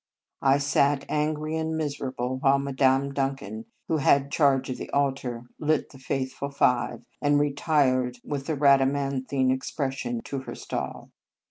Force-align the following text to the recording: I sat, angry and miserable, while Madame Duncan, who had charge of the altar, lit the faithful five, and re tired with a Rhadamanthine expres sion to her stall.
I 0.41 0.57
sat, 0.57 1.05
angry 1.09 1.55
and 1.57 1.77
miserable, 1.77 2.37
while 2.39 2.57
Madame 2.57 3.13
Duncan, 3.13 3.65
who 3.87 3.97
had 3.97 4.31
charge 4.31 4.67
of 4.71 4.77
the 4.77 4.89
altar, 4.89 5.43
lit 5.59 5.91
the 5.91 5.99
faithful 5.99 6.49
five, 6.49 7.03
and 7.21 7.39
re 7.39 7.53
tired 7.53 8.17
with 8.23 8.49
a 8.49 8.55
Rhadamanthine 8.55 9.53
expres 9.53 9.93
sion 9.99 10.21
to 10.23 10.39
her 10.39 10.55
stall. 10.55 11.11